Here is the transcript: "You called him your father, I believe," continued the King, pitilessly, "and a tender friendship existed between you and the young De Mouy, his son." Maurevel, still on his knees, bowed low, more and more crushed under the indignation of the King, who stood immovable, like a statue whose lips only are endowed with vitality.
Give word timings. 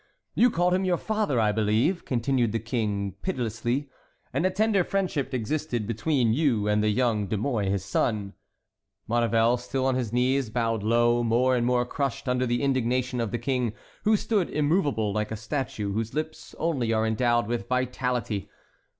"You 0.33 0.49
called 0.49 0.73
him 0.73 0.83
your 0.83 0.97
father, 0.97 1.39
I 1.39 1.51
believe," 1.51 2.05
continued 2.05 2.53
the 2.53 2.57
King, 2.59 3.11
pitilessly, 3.21 3.91
"and 4.33 4.43
a 4.47 4.49
tender 4.49 4.83
friendship 4.83 5.31
existed 5.31 5.85
between 5.85 6.33
you 6.33 6.67
and 6.67 6.81
the 6.81 6.89
young 6.89 7.27
De 7.27 7.37
Mouy, 7.37 7.69
his 7.69 7.85
son." 7.85 8.33
Maurevel, 9.07 9.57
still 9.57 9.85
on 9.85 9.93
his 9.93 10.11
knees, 10.11 10.49
bowed 10.49 10.81
low, 10.81 11.21
more 11.23 11.55
and 11.55 11.67
more 11.67 11.85
crushed 11.85 12.27
under 12.27 12.47
the 12.47 12.63
indignation 12.63 13.19
of 13.21 13.29
the 13.29 13.37
King, 13.37 13.73
who 14.03 14.17
stood 14.17 14.49
immovable, 14.49 15.13
like 15.13 15.29
a 15.29 15.37
statue 15.37 15.93
whose 15.93 16.15
lips 16.15 16.55
only 16.57 16.91
are 16.91 17.05
endowed 17.05 17.45
with 17.45 17.67
vitality. 17.69 18.49